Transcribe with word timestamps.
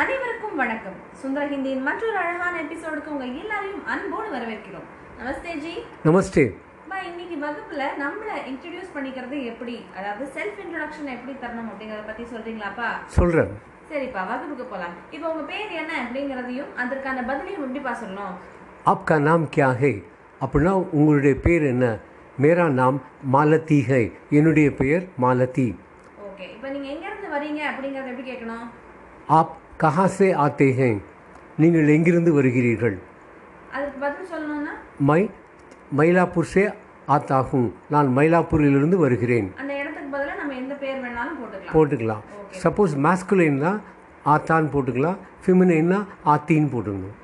அனைவருக்கும் 0.00 0.56
வணக்கம். 0.56 0.96
சுந்தர 1.12 1.46
ஹிந்தியின் 1.46 1.82
மற்றொரு 1.82 2.16
அழகான 2.16 2.62
எபிசோடுக்கு 2.62 3.06
உங்க 3.06 3.24
எல்லாரையும் 3.24 3.86
அன்போடு 3.86 4.28
வரவேற்கிறோம். 4.36 4.84
நமஸ்தே 5.20 5.58
ஜி. 5.58 5.72
நமஸ்தே. 6.04 6.44
இன்னைக்கு 7.08 7.36
வகுப்புல 7.46 7.82
நம்மள 8.02 8.30
இன்ட்ரடியூஸ் 8.50 8.92
பண்ணிக்கிறது 8.94 9.44
எப்படி? 9.44 9.84
அதாவது 9.96 10.24
செல்ஃப் 10.36 10.60
இன்ட்ரோடக்ஷன் 10.64 11.04
எப்படி 11.04 11.32
தரணும் 11.32 11.70
அப்படிங்கறத 11.70 12.06
பத்தி 12.06 12.22
சொல்றீங்களாப்பா 12.22 12.88
சொல்றேன். 13.06 13.52
சரிப்பா 13.90 14.26
வகுப்புக்கு 14.30 14.64
போலாம். 14.64 14.94
இப்போ 15.10 15.30
உங்க 15.32 15.42
பேர் 15.42 15.70
என்ன 15.70 15.92
அப்படிங்கறதையும் 16.04 16.72
அதற்கான 16.76 17.20
பதிலையும் 17.20 17.64
எப்படிப்பா 17.66 17.96
சொல்லணும். 18.02 18.34
ஆப்கா 18.86 19.18
நாம் 19.20 19.48
கியா 19.56 19.76
ஹே? 19.76 20.02
அப்படின்னா 20.40 20.72
உங்களுடைய 20.92 21.36
பேர் 21.36 21.62
என்ன? 21.62 21.98
மேரா 22.42 22.68
நாம் 22.68 23.02
மாலதி 23.22 23.82
ஹை. 23.82 24.12
என்னுடைய 24.30 24.74
பெயர் 24.74 25.06
மாலதி. 25.16 25.74
ஓகே 26.28 26.50
இப்போ 26.54 26.68
நீங்கள் 26.68 26.92
எங்கேருந்து 26.96 27.30
வரீங்க 27.36 27.62
அப்படிங்கிறத 27.70 28.12
எப்படி 28.12 28.32
கேட்கணும்? 28.32 28.66
ஆப் 29.26 29.56
கஹாசே 29.82 30.28
ஆத்தே 30.44 30.66
ஹே 30.78 30.86
நீங்கள் 31.62 31.90
எங்கிருந்து 31.94 32.30
வருகிறீர்கள்? 32.36 32.96
மை 35.08 35.18
மயிலாப்பூர் 35.98 36.48
சே 36.52 36.62
ஆத்தாகும். 37.14 37.68
நான் 37.94 38.08
மயிலாப்பூரிலிருந்து 38.16 38.96
வருகிறேன். 39.02 39.48
போட்டுக்கலாம். 41.42 41.70
போட்டுக்கலாம். 41.74 42.24
சப்போஸ் 42.64 42.96
மாஸ்குலைன்னா 43.06 43.72
ஆத்தான்னு 44.34 44.72
போட்டுக்கலாம். 44.74 45.20
ஃபிமினைன்னா 45.44 46.00
ஆத்தின்னு 46.34 46.72
போட்டுக்கணும். 46.74 47.16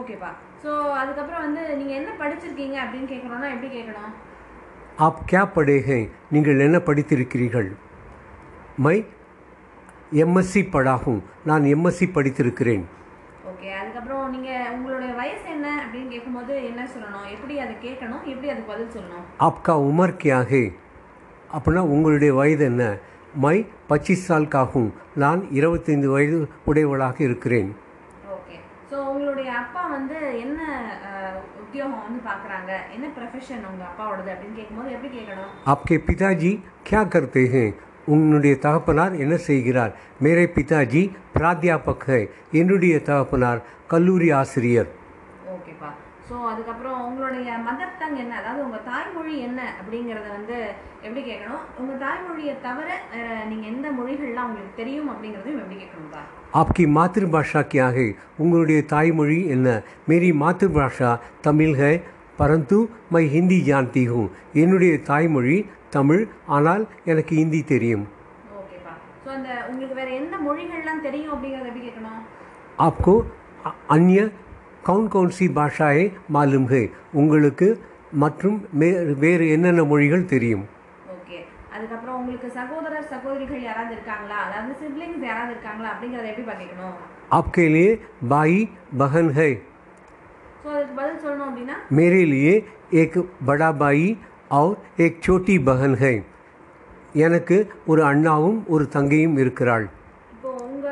ஓகேப்பா 0.00 0.30
ஸோ 0.64 0.70
அதுக்கப்புறம் 1.00 1.42
வந்து 1.46 1.62
நீங்கள் 1.80 1.98
என்ன 2.00 2.10
படிச்சிருக்கீங்க 2.22 2.76
அப்படின்னு 2.84 3.10
கேட்குறோன்னா 3.14 3.48
எப்படி 3.54 3.70
கேட்கணும்? 3.78 4.14
ஆப் 5.06 5.26
கேப் 5.32 5.56
படேகே 5.58 6.00
நீங்கள் 6.36 6.64
என்ன 6.68 6.78
படித்திருக்கிறீர்கள்? 6.90 7.70
மை 8.86 8.96
எம்எஸ்சி 10.12 10.62
படாகும் 10.74 11.20
நான் 11.50 11.64
எம்எஸ்சி 11.74 12.06
படித்திருக்கிறேன். 12.16 12.84
ஓகே 13.50 13.68
அதுக்கப்புறம் 13.80 14.30
நீங்கள் 14.34 14.70
உங்களுடைய 14.74 15.12
வயசு 15.20 15.46
என்ன 15.54 15.68
அப்படின்னு 15.84 16.08
கேட்கும்போது 16.14 16.54
என்ன 16.70 16.82
சொல்லணும்? 16.94 17.26
எப்படி 17.34 17.54
அதை 17.64 17.74
கேட்கணும்? 17.86 18.22
எப்படி 18.32 18.50
அதுக்கு 18.52 18.72
பதில் 18.72 18.94
சொல்லணும்? 18.96 19.24
ஆப்கா 19.48 19.74
உமர் 19.90 20.18
கியாகே 20.22 20.64
அப்படின்னா 21.56 21.82
உங்களுடைய 21.94 22.32
வயது 22.34 22.64
என்ன? 22.64 22.84
மை 23.44 23.56
பச்சீஸ் 23.88 24.26
சால்காகும் 24.28 24.90
நான் 25.22 25.40
இருபத்தைந்து 25.58 26.08
வயது 26.14 26.38
உடையவளாக 26.70 27.16
இருக்கிறேன். 27.28 27.70
ஓகே 28.34 28.56
ஸோ 28.90 28.96
உங்களுடைய 29.14 29.48
அப்பா 29.62 29.82
வந்து 29.96 30.18
என்ன 30.44 30.60
உத்தியோகம் 31.62 32.04
வந்து 32.06 32.20
பார்க்குறாங்க 32.28 32.70
என்ன 32.94 33.06
ப்ரொஃபஷன் 33.16 33.64
உங்கள் 33.70 33.88
அப்பாவோடது 33.90 34.30
அப்படின்னு 34.34 34.58
கேட்கும்போது 34.60 34.92
எப்படி 34.96 35.10
கேட்கணும்? 35.16 35.50
ஆப்கே 35.72 35.98
பிதாஜி 36.08 36.52
கியா 36.88 37.02
கருத்தே 37.14 37.64
உன்னுடைய 38.07 38.53
தகப்பனார் 38.57 39.15
என்ன 39.15 39.35
செய்கிறார் 39.47 39.93
மேரே 40.23 40.45
பிதாஜி 40.55 41.03
பிராத்தியாபக் 41.35 42.05
है 42.09 42.21
என்னுடைய 42.59 42.95
தகப்பனார் 43.03 43.59
கல்லூரி 43.87 44.29
ஆசிரியர் 44.33 44.89
ஓகேப்பா 45.55 45.89
ஸோ 46.29 46.35
அதுக்கப்புறம் 46.49 46.97
உங்களுடைய 47.05 47.49
மதர் 47.67 47.95
டங் 47.99 48.17
என்ன 48.17 48.33
அதாவது 48.35 48.61
உங்க 48.65 48.79
தாய்மொழி 48.89 49.35
என்ன 49.45 49.59
அப்படிங்கறத 49.79 50.27
வந்து 50.29 50.57
எப்படி 51.01 51.21
கேட்கணும் 51.21 51.63
உங்க 51.79 51.93
தாய்மொழியை 52.03 52.55
தவிர 52.61 52.87
வேற 53.19 53.31
நீங்க 53.45 53.65
எந்த 53.67 53.87
மொழிகள்லாம் 53.91 54.47
உங்களுக்கு 54.47 54.79
தெரியும் 54.79 55.09
அப்படிங்கறதையும் 55.13 55.63
எப்படி 55.63 55.79
கேட்கணும்ப்பா 55.79 56.23
आपकी 56.53 56.83
मातृभाषा 56.95 57.61
क्या 57.73 57.87
है 57.89 58.05
உங்களுடைய 58.37 58.79
தாய்மொழி 58.93 59.39
என்ன 59.55 59.67
मेरी 60.05 60.29
मातृभाषा 60.41 61.09
தமிழ் 61.41 61.73
है 61.75 61.93
परंतु 62.39 62.77
मैं 63.11 63.23
हिंदी 63.27 63.59
जानती 63.63 64.03
हूँ 64.05 64.25
என்னுடைய 64.55 64.93
தாய்மொழி 65.05 65.57
தமிழ் 65.93 66.23
ஆனால் 66.49 66.83
எனக்கு 67.05 67.33
ஹிந்தி 67.35 67.61
தெரியும் 67.67 68.05
ஓகேப்பா 68.57 68.93
ஸோ 69.23 69.29
அந்த 69.35 69.49
உங்களுக்கு 69.69 69.95
வேற 69.95 70.09
எந்த 70.19 70.35
மொழிகள்லாம் 70.45 71.03
தெரியும் 71.03 71.33
அப்படிங்கறத 71.33 71.69
எப்படி 71.69 71.85
கேட்கணும் 71.87 72.21
आपको 72.79 73.13
अ- 73.65 73.77
अन्य 73.89 74.19
कौन 74.83 75.01
कौन 75.09 75.29
सी 75.31 75.45
भाषाएं 75.55 76.03
मालूम 76.29 76.65
है 76.69 76.83
உங்களுக்கு 77.21 77.67
மற்றும் 78.19 78.55
மே- 78.79 78.93
வேறு 79.19 79.45
என்னென்ன 79.55 79.81
மொழிகள் 79.85 80.29
தெரியும் 80.29 80.63
ஓகே 81.13 81.37
அதுக்கப்புறம் 81.73 82.15
உங்களுக்கு 82.19 82.49
சகோதரர் 82.55 83.09
சகோதரிகள் 83.11 83.61
யாராவது 83.63 83.93
இருக்காங்களா 83.97 84.37
அதாவது 84.45 84.71
சிப்ளிங்ஸ் 84.79 85.25
யாராவது 85.27 85.53
இருக்காங்களா 85.55 85.89
அப்படிங்கறத 85.93 86.29
எப்படி 86.31 86.47
பார்க்கணும் 86.47 86.95
आपके 87.31 87.65
लिए 87.69 87.89
भाई 88.29 88.55
बहन 88.99 89.27
है 89.33 89.49
ஸோ 90.61 90.69
அதுக்கு 90.75 90.95
பதில் 90.95 91.21
சொல்லணும் 91.23 91.47
அப்படின்னா 91.49 91.75
मेरे 91.97 92.21
लिए 92.27 92.53
एक 93.01 93.13
बड़ा 93.45 93.69
भाई 93.79 94.05
और 94.53 95.01
एक 95.01 95.13
छोटी 95.23 95.57
बहन 95.59 95.95
है 95.95 96.13
எனக்கு 97.13 97.57
ஒரு 97.85 98.03
அண்ணாவும் 98.03 98.63
ஒரு 98.67 98.85
தங்கையும் 98.87 99.37
இருக்கிறாள் 99.37 99.85
இப்போ 99.85 100.02
உங்க 100.02 100.02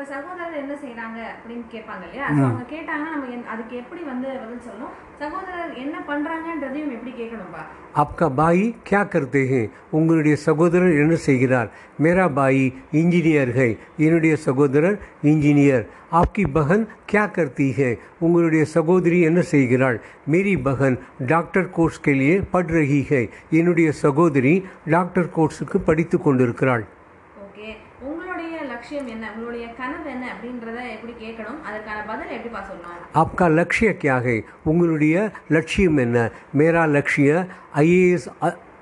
சகோதரர் 0.02 0.54
என்ன 0.60 0.74
செய்றாங்க 0.76 1.18
அப்படின்னு 1.32 1.66
கேட்பாங்க 1.72 2.04
இல்லையா 2.06 2.26
So 2.28 2.42
அவங்க 2.44 2.64
கேட்டாங்கன்னா 2.70 3.10
நம்ம 3.14 3.28
என்- 3.34 3.48
அதுக்கு 3.52 3.74
எப்படி 3.76 4.02
வந்து 4.04 4.28
பதில் 4.40 4.64
சொல்லணும் 4.64 4.94
சகோதரர் 5.20 5.72
என்ன 5.82 5.96
பண்றாங்கன்றதையும் 6.08 6.94
எப்படி 6.94 7.12
கேட்கணும்பா 7.12 7.62
आपका 7.94 8.26
भाई 8.38 8.58
क्या 8.82 9.02
करते 9.06 9.42
हैं 9.44 9.62
உங்களுடைய 9.90 10.34
சகோதரர் 10.44 10.98
என்ன 10.98 11.14
செய்கிறார் 11.24 11.68
मेरा 11.98 12.26
भाई 12.34 12.60
इंजीनियर 12.94 13.48
है 13.52 13.68
என்னுடைய 13.98 14.34
சகோதரர் 14.44 14.98
இன்ஜினியர் 15.24 15.86
आपकी 16.12 16.44
बहन 16.52 16.80
क्या 17.06 17.24
करती 17.30 17.68
है 17.72 17.90
உங்களுடைய 18.20 18.64
சகோதரி 18.74 19.18
என்ன 19.28 19.40
செய்கிறாள் 19.48 19.98
मेरी 20.28 20.54
बहन 20.64 20.92
டாக்டர் 21.28 21.68
கோர்ஸ் 21.70 21.98
के 22.02 22.14
लिए 22.14 22.36
पढ़ 22.52 22.68
रही 22.72 23.02
है 23.10 23.22
என்னுடைய 23.58 23.88
சகோதரி 24.04 24.54
டாக்டர் 24.90 25.28
கோர்ஸுக்கு 25.36 25.80
படித்து 25.82 26.18
கொண்டிருக்கிறாள் 26.18 26.84
ஓகே 26.84 26.86
உங்களுடைய 26.86 27.01
லட்சியம் 28.72 29.08
என்ன 29.08 29.24
உங்களுடைய 29.34 29.66
கனவு 29.78 30.08
என்ன 30.10 30.24
அப்படின்றத 30.32 30.78
எப்படி 30.94 31.14
கேட்கணும் 31.20 31.60
அதற்கான 31.62 31.98
பதில் 32.04 32.34
எப்படிப்பா 32.36 32.60
சொல்லணும் 32.62 33.04
आपका 33.14 33.46
लक्ष्य 33.58 33.88
क्या 34.02 34.16
है 34.18 34.36
உங்களுடைய 34.64 35.14
லட்சியம் 35.48 35.98
என்ன 35.98 36.16
मेरा 36.54 36.82
लक्ष्य 36.96 37.28
ஐஏஎஸ் 37.82 38.28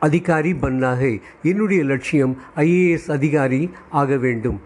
அதிகாரி 0.01 0.53
बनना 0.65 0.93
है 0.95 1.13
என்னுடைய 1.43 1.83
லட்சியம் 1.85 2.35
ஐஏஎஸ் 2.65 3.09
அதிகாரி 3.11 3.63
ஆக 4.01 4.17
வேண்டும் 4.19 4.59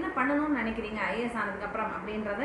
என்ன 0.00 0.06
பண்ணணும்னு 0.16 0.58
நினைக்கிறீங்க 0.58 1.00
ஐஏஎஸ் 1.08 1.38
ஆனதுக்கு 1.40 1.66
அப்புறம் 1.66 1.92
அப்படின்றத 1.94 2.42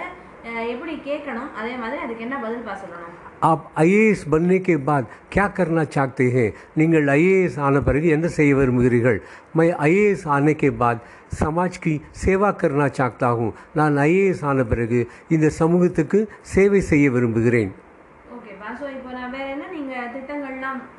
அஹ், 0.47 0.67
எப்படி 0.71 0.93
கேட்கணும் 1.05 1.49
அதே 1.59 1.73
மாதிரி 1.77 1.99
அதுக்கு 2.03 2.23
என்ன 2.23 2.37
பதில் 2.41 2.63
பா 2.63 2.75
சொல்லணும் 2.79 3.17
आप 3.43 3.61
ஐஏஎஸ் 3.81 4.23
बनने 4.27 4.57
के 4.61 4.75
बाद 4.87 5.03
क्या 5.29 5.45
करना 5.51 5.83
चाहते 5.93 6.25
हैं 6.29 6.47
நீங்கள் 6.75 7.05
ஐஏஎஸ் 7.13 7.57
ஆன 7.59 7.81
பிறகு 7.81 8.07
என்ன 8.09 8.27
செய்ய 8.35 8.51
விரும்புகிறீர்கள் 8.57 9.17
मैं 9.55 9.67
ஐஏஎஸ் 9.87 10.25
आने 10.29 10.53
के 10.55 10.69
बाद 10.81 10.97
समाज 11.35 11.73
की 11.77 11.93
सेवा 12.21 12.49
करना 12.61 12.87
चाहता 12.97 13.29
हूँ 13.37 13.49
நான் 13.75 13.95
ஐஏஎஸ் 14.03 14.43
ஆன 14.49 14.65
பிறகு 14.71 14.99
இந்த 15.31 15.49
சமூகத்துக்கு 15.57 16.19
சேவை 16.51 16.81
செய்ய 16.87 17.07
விரும்புகிறேன் 17.15 17.71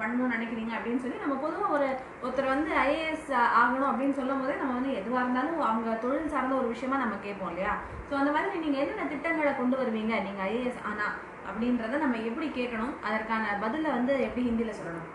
பண்ணணும்னு 0.06 0.34
நினைக்கிறீங்க 0.36 0.72
அப்படின்னு 0.76 1.02
சொல்லி 1.02 1.22
நம்ம 1.22 1.36
பொதுவாக 1.42 1.74
ஒரு 1.76 1.88
ஒருத்தர் 2.22 2.52
வந்து 2.52 2.70
ஐஏஎஸ் 2.84 3.30
ஆகணும் 3.60 3.90
அப்படின்னு 3.90 4.18
சொல்லும் 4.20 4.42
போதே 4.42 4.56
நம்ம 4.60 4.76
வந்து 4.78 4.92
எதுவாக 5.00 5.24
இருந்தாலும் 5.24 5.58
அவங்க 5.62 5.96
தொழில் 6.02 6.32
சார்ந்த 6.34 6.60
ஒரு 6.60 6.68
விஷயமா 6.68 6.98
நம்ம 7.02 7.18
கேட்போம் 7.24 7.52
இல்லையா 7.52 7.74
ஸோ 8.08 8.14
அந்த 8.20 8.32
மாதிரி 8.32 8.62
நீங்க 8.64 8.78
என்னென்ன 8.82 9.08
திட்டங்களை 9.12 9.54
கொண்டு 9.54 9.78
வருவீங்க 9.82 10.14
நீங்க 10.22 10.42
ஐஏஎஸ் 10.50 10.84
ஆனா 10.90 11.08
அப்படின்றத 11.48 12.00
நம்ம 12.02 12.20
எப்படி 12.28 12.48
கேட்கணும் 12.58 12.94
அதற்கான 13.08 13.58
பதிலை 13.62 13.90
வந்து 13.92 14.14
எப்படி 14.28 14.44
ஹிந்தியில 14.50 14.74
சொல்லணும் 14.78 15.10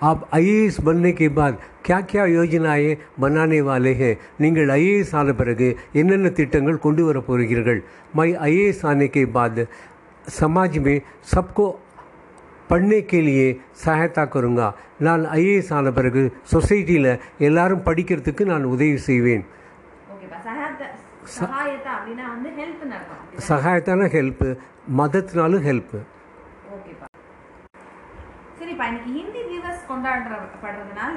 आप 0.00 0.18
ஐஏஎஸ் 0.34 0.76
बनने 0.80 1.10
के 1.12 1.26
बाद 1.30 1.54
क्या 1.82 1.96
क्या 2.10 2.24
योजनाएं 2.28 2.90
बनाने 3.18 3.60
वाले 3.68 3.92
हैं 4.00 4.10
நீங்கள் 4.38 4.68
ஐஏஎஸ் 4.74 5.14
ஆன 5.14 5.32
பிறகு 5.32 5.68
என்னென்ன 5.92 6.28
திட்டங்கள் 6.36 6.84
கொண்டு 6.84 7.02
வர 7.08 7.20
போகிறீர்கள் 7.22 7.80
मैं 8.14 8.28
ஐஏஎஸ் 8.46 8.84
आने 8.84 9.08
के 9.08 9.24
बाद 9.36 9.56
समाज 10.32 10.72
में 10.78 10.96
सबको 11.24 11.64
पढ़ने 12.70 13.00
के 13.04 13.18
लिए 13.22 13.44
सहायता 13.82 14.22
करूँगा 14.32 14.66
நான் 15.00 15.22
ஐஏஎஸ் 15.36 15.72
ஆன 15.74 15.92
பிறகு 15.94 16.22
சொசைட்டியில் 16.50 17.10
எல்லாரும் 17.46 17.84
படிக்கிறதுக்கு 17.86 18.44
நான் 18.50 18.64
உதவி 18.72 18.98
செய்வேன் 19.06 19.44
ஓகேப்பா 20.12 20.38
சகாயத்த 20.46 20.84
சகாயத்தா 21.36 21.90
அப்படின்னா 21.96 22.24
வந்து 22.34 22.50
ஹெல்ப்னு 22.58 22.96
அர்த்தம் 22.98 23.46
சகாயத்தான 23.48 24.08
ஹெல்ப்பு 24.14 24.48
மதத்தினாலும் 24.98 25.64
ஹெல்ப்பு 25.66 25.98
ஓகேப்பா 26.74 27.06
சரிப்பா 28.58 28.84
இன்னைக்கு 28.90 29.12
ஹிந்தி 29.16 29.42
திவஸ் 29.50 29.82
கொண்டாடப்படுறதுனால 29.90 31.16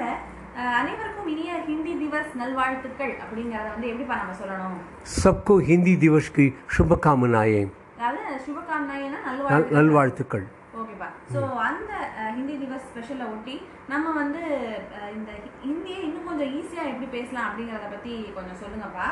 அஹ், 0.54 0.74
அனைவருக்கும் 0.78 1.28
இனிய 1.32 1.52
ஹிந்தி 1.68 1.92
திவஸ் 2.00 2.32
நல்வாழ்த்துக்கள் 2.40 3.14
அப்படிங்கறத 3.22 3.68
வந்து 3.74 3.90
எப்படிப்பா 3.92 4.16
நம்ம 4.20 4.34
சொல்லணும் 4.40 4.78
सबको 5.18 5.54
हिंदी 5.68 5.94
दिवस 5.98 6.26
की 6.36 6.46
शुभकामनाएं 6.74 7.64
அதாவது 7.98 8.20
சுபகாமனாயினா 8.46 9.18
நல் 9.20 9.38
நல்வாழ்த்து 9.38 9.76
நல்வாழ்த்துக்கள் 9.76 10.44
ஓகேப்பா 10.97 11.09
ஸோ 11.33 11.39
அந்த 11.67 11.91
ஹிந்தி 12.37 12.55
திவஸ் 12.61 12.85
ஸ்பெஷலை 12.89 13.25
ஒட்டி 13.33 13.55
நம்ம 13.91 14.11
வந்து 14.19 14.41
இந்த 15.17 15.31
ஹிந்தியை 15.65 15.99
இன்னும் 16.07 16.27
கொஞ்சம் 16.29 16.51
ஈஸியாக 16.57 16.91
எப்படி 16.91 17.07
பேசலாம் 17.17 17.47
அப்படிங்கிறத 17.49 17.87
பற்றி 17.93 18.13
கொஞ்சம் 18.37 18.59
சொல்லுங்கப்பா. 18.61 19.07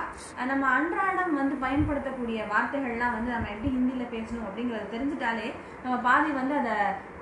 நம்ம 0.51 0.63
அன்றாடம் 0.77 1.33
வந்து 1.41 1.55
பயன்படுத்தக்கூடிய 1.65 2.39
வார்த்தைகள்லாம் 2.53 3.15
வந்து 3.17 3.31
நம்ம 3.35 3.49
எப்படி 3.55 3.71
ஹிந்தியில் 3.77 4.13
பேசணும் 4.15 4.47
அப்படிங்கிறத 4.47 4.89
தெரிஞ்சுட்டாலே 4.95 5.47
நம்ம 5.83 5.97
பாதி 6.07 6.31
வந்து 6.39 6.55
அதை 6.61 6.75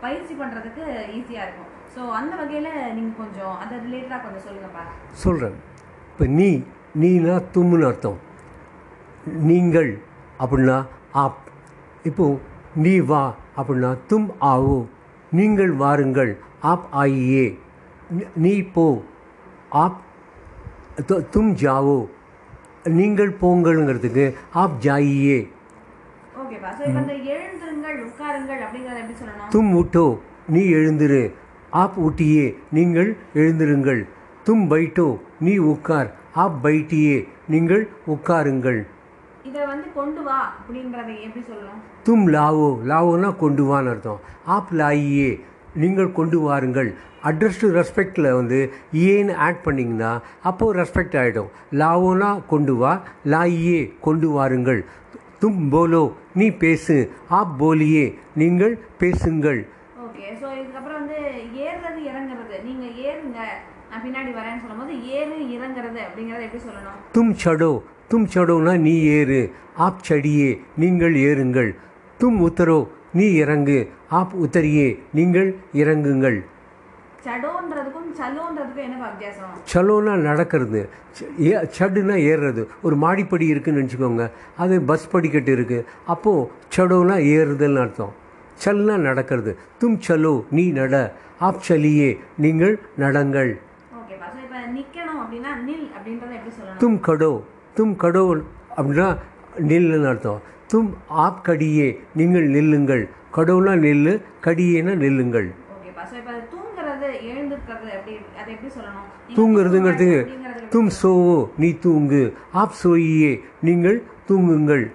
பயிற்சி 0.06 0.33
பண்ணுறதுக்கு 0.42 0.86
ஈஸியாக 1.18 1.45
இருக்கும். 1.48 1.69
ஸோ 1.95 2.01
அந்த 2.19 2.33
வகையில 2.42 2.69
நீங்க 2.98 3.13
கொஞ்சம் 3.24 3.56
அதை 3.63 3.75
ரிலேட்டடா 3.86 4.19
கொஞ்சம் 4.25 4.45
சொல்லுங்கப்பா. 4.48 4.86
சொல்கிறேன் 5.25 5.60
இப்போ 6.12 6.25
நீ 6.39 6.50
நீனா 7.01 7.36
தும்முன்னு 7.54 7.89
அர்த்தம். 7.92 8.19
நீங்கள் 9.51 9.92
அப்படின்னா 10.44 10.77
ஆப். 11.21 11.44
இப்போ 12.10 12.25
நீ 12.75 13.00
வா 13.00 13.36
அப்படின்னா 13.58 13.98
தும் 14.10 14.30
ஆவோ. 14.42 14.86
நீங்கள் 15.31 15.72
வாருங்கள். 15.72 16.38
ஆப் 16.62 16.88
ஆயியே. 16.94 17.60
நீ- 18.42 18.72
போ. 18.74 19.04
ஆப் 19.70 20.02
தும் 21.08 21.56
ஜாவோ. 21.56 22.08
நீங்கள் 22.84 23.38
போங்கள்ங்கிறதுக்கு 23.42 24.34
ஆப் 24.54 24.81
ஜாயியே. 24.81 25.50
தும் 29.50 29.75
உட்டோ 29.75 30.20
நீ 30.48 30.62
எழுந்திரு. 30.62 31.34
ஆப் 31.70 32.06
ஊட்டியே. 32.06 32.56
நீங்கள் 32.72 33.18
எழுந்திருங்கள். 33.34 34.08
தும் 34.46 34.70
பைட்டோ. 34.70 35.20
நீ 35.40 35.58
உட்கார். 35.58 36.16
ஆப் 36.34 36.66
பைட்டியே. 36.66 37.28
நீங்கள் 37.48 37.90
உட்காருங்கள். 38.08 38.88
இதை 39.48 39.62
வந்து 39.72 39.88
கொண்டு 39.95 40.22
வா 40.25 40.38
அப்படின்றத 40.57 41.10
எப்படி 41.25 41.42
சொல்லலாம்? 41.48 41.80
தும் 42.06 42.28
லாவோ 42.36 42.68
லாவோனா 42.92 43.30
கொண்டு 43.42 43.63
வான்னு 43.69 43.90
அர்த்தம். 43.94 44.22
ஆப் 44.56 44.72
லாயியே 44.81 45.31
நீங்கள் 45.81 46.12
கொண்டு 46.19 46.38
வாருங்கள். 46.45 46.90
அட்ரஸ் 47.30 47.60
டு 47.63 47.68
ரெஸ்பெக்டில் 47.80 48.30
வந்து 48.38 48.60
ஏன்னு 49.07 49.34
ஆட் 49.45 49.62
பண்ணிங்கன்னா 49.66 50.12
அப்போது 50.50 50.78
ரெஸ்பெக்ட் 50.80 51.18
ஆகிடும் 51.22 51.50
லாவோனா 51.81 52.30
கொண்டு 52.54 52.75
வா 52.81 52.94
லாயியே 53.34 53.81
கொண்டு 54.07 54.30
வாருங்கள். 54.38 54.81
தும் 55.42 55.63
போலோ 55.74 56.04
நீ 56.42 56.50
பேசு. 56.66 56.98
ஆப் 57.39 57.56
போலியே 57.63 58.06
நீங்கள் 58.42 58.75
பேசுங்கள். 59.04 59.62
ஓகே. 60.24 60.34
ஸோ 60.42 60.48
இதுக்கப்புறம் 60.60 61.00
வந்து 61.02 61.18
ஏறுறது 61.66 62.00
இறங்குறது. 62.10 62.56
நீங்க 62.68 62.86
ஏறுங்க. 63.08 63.40
நான் 63.90 64.04
பின்னாடி 64.06 64.31
வரேன்னு 64.38 64.62
சொல்லும்போது 64.64 64.94
ஏறு 65.18 65.36
இறங்குறது 65.56 66.00
அப்படிங்கறத 66.06 66.46
எப்படி 66.48 66.62
சொல்லணும்? 66.68 67.00
தும் 67.16 67.34
சடோ. 67.44 67.72
தும் 68.12 68.28
சடோனா 68.34 68.74
நீ 68.86 68.94
ஏறு. 69.18 69.42
ஆப் 69.86 70.06
சடியே 70.10 70.50
நீங்கள் 70.84 71.16
ஏறுங்கள். 71.28 71.70
தும் 72.22 72.40
உத்தரோ 72.48 72.80
நீ 73.20 73.28
இறங்கு. 73.44 73.78
ஆப் 74.20 74.36
உத்தரியே 74.46 74.88
நீங்கள் 75.20 75.50
இறங்குங்கள். 75.84 76.40
சடோன்றதுக்கும் 77.28 78.10
சலோன்றதுக்கும் 78.22 78.86
என்ன 78.88 78.96
வித்தியாசம்? 79.04 79.54
சலோனா 79.74 80.16
நடக்கிறது. 80.30 80.81
ஏ 81.50 81.54
சடுனா 81.78 82.18
ஏறுறது. 82.31 82.64
ஒரு 82.86 82.96
மாடிப்படி 83.06 83.46
இருக்குன்னு 83.54 83.81
நினச்சிக்கோங்க. 83.81 84.25
அது 84.64 84.75
பஸ் 84.90 85.12
படிக்கட்டு 85.14 85.54
இருக்குது 85.58 85.86
அப்போது 86.16 86.50
சடோனா 86.75 87.18
ஏறுதல்னு 87.38 87.84
அர்த்தம். 87.86 88.14
சல்னா 88.61 88.95
நடக்கிறது. 89.07 89.51
தும் 89.81 90.00
சலோ 90.07 90.33
நீ 90.57 90.65
நட. 90.79 90.95
ஆப் 91.47 91.63
சலியே 91.67 92.09
நீங்கள் 92.45 92.75
நடங்கள். 93.03 93.53
நில் 95.67 95.85
தும் 96.81 97.00
கடோ. 97.07 97.31
தும் 97.77 97.95
கடோ 98.03 98.23
அப்படின்னா 98.77 99.07
நில்லுன்னு 99.71 100.07
அர்த்தம். 100.11 100.39
தும் 100.71 100.89
ஆப் 101.25 101.41
கடியே 101.47 101.88
நீங்கள் 102.19 102.47
நில்லுங்கள். 102.55 103.03
கடவுளா 103.35 103.73
நில்லு 103.85 104.13
கடியேனா 104.45 104.94
நில்லுங்கள். 105.03 105.47
ஓகேப்பா 105.73 106.03
ஸோ 106.11 106.15
இப்போ 106.21 106.33
தூங்குறது 106.53 107.07
எழுந்திருக்கிறது 107.29 107.88
அப்படி 107.97 108.13
அதை 108.39 108.50
எப்படி 108.55 108.69
சொல்லணும்? 108.77 109.05
நீங்க 109.27 109.38
தூங்குறதுங்கிறதுக்கு 109.38 110.17
அப்படிங்கறது 110.21 110.59
எப்படி 110.63 110.73
தும் 110.73 110.91
சோவோ 111.01 111.38
நீ 111.63 111.69
தூங்கு. 111.85 112.23
ஆப் 112.61 112.77
சோயியே 112.83 113.31
நீங்கள் 113.67 114.00
தூங்குங்கள். 114.29 114.85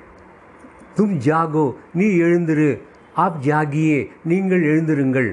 தும் 0.99 1.16
ஜாகோ 1.26 1.66
நீ 1.99 2.06
எழுந்திரு. 2.26 2.70
ஆப் 3.19 3.43
ஜாகியே 3.43 3.99
நீங்கள் 4.25 4.62
எழுந்திருங்கள். 4.62 5.31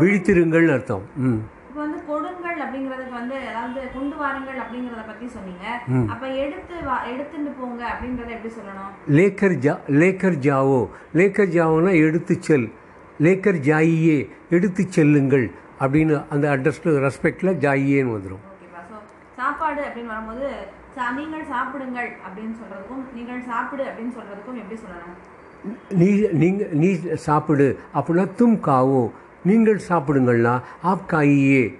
விழித்திருங்கள் 0.00 0.66
அர்த்தம். 0.70 1.04
ம். 1.26 1.38
வந்து 1.74 1.98
கொடுங்கள் 2.06 2.58
அப்படிங்கறதுக்கு 2.64 3.12
வந்து 3.12 3.36
அதாவது 3.50 3.80
கொண்டு 3.94 4.16
வாருங்கள் 4.16 4.58
அப்படிங்கறத 4.58 5.02
பத்தி 5.06 5.26
சொன்னீங்க. 5.28 5.64
அப்ப 6.12 6.24
எடுத்து 6.36 6.74
வா 6.84 6.96
எடுத்துட்டு 7.12 7.50
போங்க 7.50 7.82
அப்படிங்கறத 7.92 8.30
எப்படி 8.30 8.52
சொல்லணும்? 8.54 8.90
லேக்கர் 9.18 9.56
ஜா 9.58 9.74
லேக்கர் 10.00 10.38
ஜாவோ. 10.46 10.80
லேக்கர் 11.14 11.52
ஜாவோனா 11.56 11.92
எடுத்து 12.06 12.36
செல். 12.40 12.68
லேக்கர் 13.20 13.60
ஜாயியே 13.68 14.18
எடுத்து 14.50 14.82
செல்லுங்கள் 14.88 15.46
அப்படின்னு 15.80 16.16
அந்த 16.28 16.46
அட்ரஸில் 16.56 17.00
ரெஸ்பெக்டில் 17.06 17.58
ஜாயியேன்னு 17.64 18.14
வந்துடும் 18.16 18.44
சாப்பாடு 19.36 19.80
அப்படின்னு 19.82 20.12
வரும்போது 20.12 20.48
நீங்கள் 21.18 21.44
சாப்பிடுங்கள் 21.46 22.10
அப்படின்னு 22.26 22.54
சொல்றதுக்கும் 22.60 23.02
நீங்கள் 23.14 23.42
சாப்பிடு 23.42 23.82
அப்படின்னு 23.84 24.14
சொல்றதுக்கும் 24.16 24.58
எப்படி 24.58 24.76
சொல்லணும்? 24.80 25.18
நீ 25.88 26.26
நீங்கள் 26.32 26.68
நீ 26.68 26.94
சாப்பிடு. 27.14 27.78
அப்படின்னா 27.94 28.30
தும் 28.38 28.60
காவோ. 28.60 29.12
நீங்கள் 29.44 29.80
சாப்பிடுங்கள்னா 29.88 30.62
ஆப் 30.82 31.12
காயியே. 31.12 31.74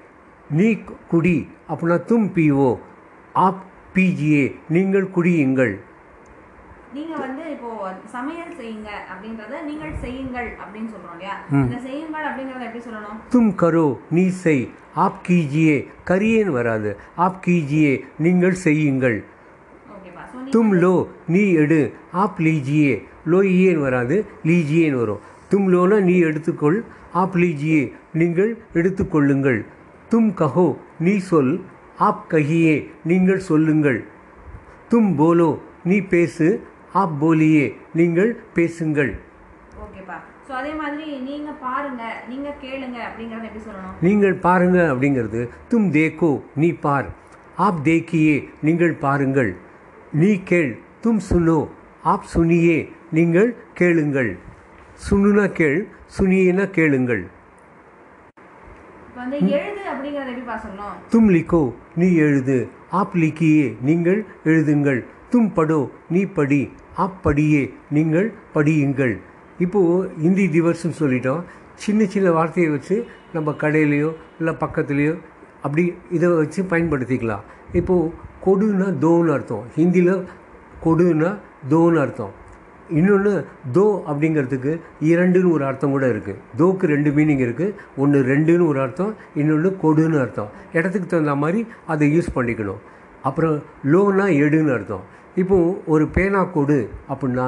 நீ 0.50 0.78
குடி. 1.08 1.48
அப்படின்னா 1.69 1.98
தும் 2.06 2.30
பீவோ. 2.34 2.78
ஆப் 3.32 3.62
பீஜியே. 3.94 4.54
நீங்கள் 4.69 5.10
குடியுங்கள். 5.10 5.80
நீங்க 6.94 7.16
வந்து 7.16 7.50
இப்போ 7.50 7.92
சமையல் 8.04 8.52
செய்யுங்க 8.52 8.88
அப்படின்றத 9.12 9.64
நீங்கள் 9.64 9.94
செய்யுங்கள் 10.00 10.52
அப்படின்னு 10.52 10.88
சொல்றோம் 10.88 11.10
இல்லையா? 11.12 11.36
இந்த 11.50 11.78
செய்யுங்கள் 11.78 12.24
அப்படிங்கறத 12.24 12.60
எப்படி 12.60 12.84
சொல்லணும்? 12.84 13.19
தும் 13.31 13.54
கரோ. 13.54 13.98
நீ 14.10 14.28
செய். 14.28 14.70
ஆப் 14.94 15.19
கீஜியே. 15.28 15.88
கரியேன்னு 16.06 16.50
வராது. 16.50 16.96
ஆப் 17.16 17.44
கீஜியே. 17.46 18.04
நீங்கள் 18.19 18.52
செய்யுங்கள். 18.52 19.24
தும் 20.50 20.72
லோ. 20.72 21.06
நீ 21.26 21.52
எடு. 21.52 21.92
ஆப் 22.12 22.40
லீஜியே. 22.40 23.04
லோயியேன்னு 23.32 23.84
வராது 23.86 24.16
லீஜியேன்னு 24.48 25.00
வரும். 25.02 25.22
தும் 25.50 25.69
லோனா 25.75 25.98
நீ 26.08 26.14
எடுத்துக்கொள் 26.28 26.78
ஆப் 27.20 27.36
லீஜியே 27.42 27.82
நீங்கள் 28.20 28.50
எடுத்துக்கொள்ளுங்கள். 28.78 29.60
தும் 30.12 30.30
கஹோ 30.40 30.66
நீ 31.06 31.14
சொல் 31.30 31.54
ஆப் 32.08 32.25
கஹியே 32.32 32.75
நீங்கள் 33.10 33.46
சொல்லுங்கள். 33.50 34.00
தும் 34.90 35.12
போலோ 35.20 35.50
நீ 35.88 35.96
பேசு 36.12 36.48
ஆப் 37.00 37.16
போலியே 37.22 37.64
நீங்கள் 37.98 38.30
பேசுங்கள். 38.56 39.12
ஓகேப்பா. 39.84 40.19
ஸோ 40.46 40.52
அதே 40.60 40.72
மாதிரி 40.81 41.06
நீங்க 41.28 41.50
பாருங்க 41.64 42.02
நீங்க 42.31 42.48
கேளுங்க 42.62 42.98
அப்படிங்கறத 43.08 43.46
எப்படி 43.48 43.64
சொல்லணும்? 43.69 43.96
நீங்கள் 44.06 44.36
பாருங்க 44.46 44.78
அப்படிங்கிறது 44.92 45.40
தும் 45.70 45.88
தேக்கோ 45.96 46.31
நீ 46.62 46.70
பார். 46.84 47.08
ஆப் 47.66 47.82
தேக்கியே 47.88 48.36
நீங்கள் 48.69 48.94
பாருங்கள். 49.04 49.50
நீ 50.20 50.31
கேள் 50.50 50.72
தும் 51.04 51.20
சுனோ 51.28 51.58
ஆப் 52.12 52.28
சுனியே 52.34 52.78
நீங்கள் 53.16 53.50
கேளுங்கள். 53.75 54.31
சுனுனா 55.05 55.44
கேள் 55.58 55.78
சுனியேனா 56.16 56.64
கேளுங்கள். 56.70 57.22
தும் 61.12 61.31
லிக்கோ 61.34 61.62
நீ 61.96 62.08
எழுது. 62.25 62.69
ஆப் 62.90 63.15
லிக்கியே 63.15 63.69
நீங்கள் 63.82 64.24
எழுதுங்கள். 64.44 65.00
தும் 65.31 65.48
படோ 65.55 65.91
நீ 66.10 66.24
படி. 66.24 66.60
ஆப் 66.94 67.22
படியே 67.22 67.62
நீங்கள் 67.91 68.29
படியுங்கள். 68.55 69.15
இப்போது 69.58 70.10
ஹிந்தி 70.24 70.46
திவர்ஸ்னு 70.56 70.93
சொல்லிட்டோம். 70.98 71.43
சின்ன 71.74 72.05
சின்ன 72.05 72.31
வார்த்தையை 72.31 72.72
வச்சு 72.72 72.96
நம்ம 73.32 73.55
கடையிலையோ 73.62 74.10
இல்லை 74.38 74.55
பக்கத்துலேயோ 74.65 75.15
அப்படி 75.62 75.84
இதை 76.10 76.29
வச்சு 76.29 76.62
பயன்படுத்திக்கலாம். 76.62 77.46
இப்போது 77.72 78.12
கொடுன்னா 78.44 78.88
தோன்னு 79.06 79.32
அர்த்தம். 79.32 79.65
ஹிந்தியில் 79.77 80.24
கொடுன்னா 80.84 81.31
தோன்னு 81.70 82.00
அர்த்தம். 82.00 82.46
இன்னொன்று 82.98 83.32
தோ 83.76 83.86
அப்படிங்கிறதுக்கு 84.10 84.72
இரண்டுன்னு 85.10 85.52
ஒரு 85.56 85.64
அர்த்தம் 85.70 85.94
கூட 85.94 86.06
இருக்குது 86.14 86.40
தோக்கு 86.60 86.86
ரெண்டு 86.92 87.10
மீனிங் 87.16 87.42
இருக்குது 87.46 87.74
ஒன்று 88.02 88.18
ரெண்டுன்னு 88.32 88.66
ஒரு 88.70 88.80
அர்த்தம் 88.84 89.12
இன்னொன்று 89.40 89.70
கொடுன்னு 89.84 90.18
அர்த்தம். 90.24 90.50
இடத்துக்கு 90.78 91.08
தகுந்த 91.12 91.34
மாதிரி 91.44 91.60
அதை 91.94 92.08
யூஸ் 92.16 92.34
பண்ணிக்கணும். 92.36 92.80
அப்புறம் 93.28 93.56
லோனா 93.92 94.26
எடுன்னு 94.44 94.74
அர்த்தம். 94.76 95.04
இப்போ 95.42 95.56
ஒரு 95.92 96.04
பேனா 96.16 96.42
கொடு 96.56 96.78
அப்படின்னா 97.12 97.46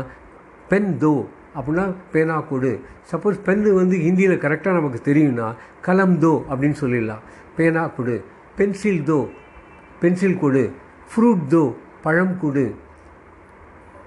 பென் 0.72 0.90
தோ 1.04 1.14
அப்படின்னா 1.58 1.84
பேனா 2.12 2.36
கொடு. 2.50 2.72
சப்போஸ் 3.12 3.38
பென்னு 3.46 3.70
வந்து 3.80 3.96
ஹிந்தியில் 4.06 4.42
கரெக்டாக 4.44 4.78
நமக்கு 4.78 5.00
தெரியும்னா 5.08 5.46
கலம் 5.86 6.18
தோ 6.24 6.34
அப்படின்னு 6.50 6.76
சொல்லிடலாம். 6.82 7.22
பேனா 7.56 7.82
கொடு. 7.96 8.16
பென்சில் 8.58 9.02
தோ 9.08 9.18
பென்சில் 10.02 10.38
கொடு. 10.42 10.62
ஃப்ரூட் 11.12 11.42
தோ 11.54 11.64
பழம் 12.04 12.36
கொடு. 12.42 12.66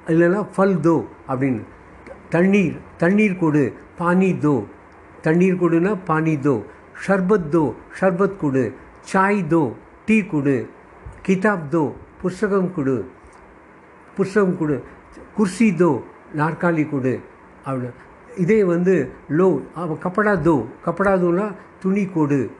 இல்லைன்னா 0.07 0.47
ஃபல் 0.55 0.77
தோ 0.79 0.95
அப்படின்னு. 1.27 1.61
தண்ணீர் 2.29 2.77
தண்ணீர் 2.97 3.37
கொடு 3.37 3.63
பானி 3.99 4.29
தோ. 4.45 4.55
தண்ணீர் 5.21 5.59
கொடுனா 5.61 5.91
பானி 6.07 6.33
தோ. 6.47 6.55
ஷர்பத் 7.03 7.49
தோ 7.51 7.73
ஷர்பத் 7.99 8.37
கொடு. 8.37 8.63
சாய் 9.11 9.45
தோ 9.49 9.73
டீ 10.05 10.17
கொடு. 10.23 10.67
கிதாப் 11.27 11.67
தோ 11.69 11.83
புஸ்தகம் 12.21 12.73
கொடு. 12.73 13.05
புஸ்தகம் 14.15 14.57
கொடு. 14.57 14.83
குர்சி 15.37 15.75
தோ 15.75 15.91
நாற்காலி 16.35 16.89
கொடு. 16.89 17.13
அப்படி. 17.65 17.87
இதே 18.37 18.63
வந்து 18.63 18.95
லோ 19.29 19.61
அவன் 19.73 20.01
கப்படா 20.03 20.33
தோ. 20.41 20.65
கப்படா 20.85 21.13
தோனா 21.23 21.47
துணி 21.79 22.05
கொடு. 22.05 22.51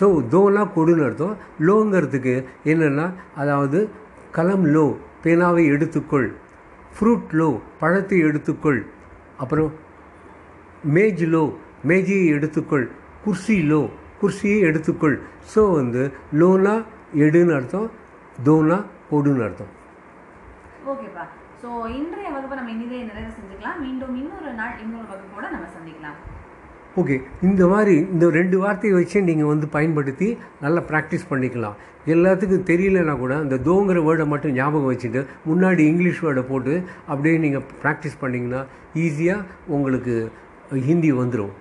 ஸோ 0.00 0.06
தோனா 0.32 0.62
கொடுன்னு 0.76 1.04
அர்த்தம். 1.04 1.36
லோங்கிறதுக்கு 1.60 2.44
என்னென்னா 2.64 3.12
அதாவது 3.34 3.88
கலம் 4.30 4.66
லோ 4.66 4.86
பேனாவை 5.24 5.64
எடுத்துக்கொள். 5.74 6.28
ஃப்ரூட் 6.96 7.32
லோ 7.40 7.48
பழத்தை 7.82 8.18
எடுத்துக்கொள். 8.28 8.80
அப்புறம் 9.42 9.70
மேஜ் 10.96 11.24
லோ 11.34 11.44
மேஜையை 11.90 12.26
எடுத்துக்கொள். 12.36 12.86
குர்சி 13.24 13.56
லோ 13.70 13.80
குர்சியை 14.20 14.58
எடுத்துக்கொள். 14.68 15.16
ஸோ 15.52 15.62
வந்து 15.78 16.02
லோனா 16.40 16.74
எடுன்னு 17.24 17.54
அர்த்தம் 17.58 17.88
தோனா 18.46 18.78
கொடுன்னு 19.10 19.44
அர்த்தம். 19.46 19.72
ஓகேப்பா 20.92 21.24
ஸோ 21.62 21.68
இன்றைய 21.98 22.28
வகுப்பை 22.36 22.56
நம்ம 22.60 22.72
இனிதே 22.76 23.00
நிறைவு 23.10 23.30
செஞ்சுக்கலாம். 23.36 23.78
மீண்டும் 23.84 24.14
இன்னொரு 24.22 24.52
நாள் 24.60 24.74
இன்னொரு 24.84 25.06
வகுப்போடு 25.12 25.46
நம்ம 25.54 25.68
சந்திக்கலாம். 25.76 26.18
ஓகே 27.00 27.16
இந்த 27.46 27.62
மாதிரி 27.72 27.94
இந்த 28.14 28.24
ரெண்டு 28.36 28.56
வார்த்தையை 28.62 28.94
வச்சு 28.98 29.18
நீங்கள் 29.28 29.50
வந்து 29.52 29.66
பயன்படுத்தி 29.76 30.28
நல்லா 30.64 30.80
ப்ராக்டிஸ் 30.90 31.30
பண்ணிக்கலாம். 31.30 31.76
எல்லாத்துக்கும் 32.14 32.66
தெரியலனா 32.70 33.14
கூட 33.22 33.32
அந்த 33.44 33.56
தோங்கிற 33.68 33.98
வேர்டை 34.06 34.24
மட்டும் 34.32 34.54
ஞாபகம் 34.58 34.90
வச்சுட்டு 34.92 35.20
முன்னாடி 35.50 35.82
இங்கிலீஷ் 35.92 36.22
வேர்டை 36.24 36.44
போட்டு 36.50 36.74
அப்படியே 37.10 37.36
நீங்கள் 37.44 37.64
ப்ராக்டிஸ் 37.82 38.20
பண்ணிங்கன்னா 38.22 38.60
ஈஸியாக 39.04 39.46
உங்களுக்கு 39.76 40.14
ஹிந்தி 40.88 41.12
வந்துடும் 41.20 41.54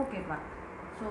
ஓகேப்பா 0.00 0.36
ஸோ 0.98 1.06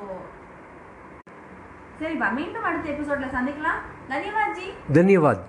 சரிப்பா 2.02 2.30
மீண்டும் 2.38 2.68
அடுத்த 2.70 2.88
எபிசோட்ல 2.94 3.28
சந்திக்கலாம். 3.38 3.82
தன்யவாத் 4.12 4.56
ஜி. 4.60 4.68
தன்யவாத். 4.98 5.44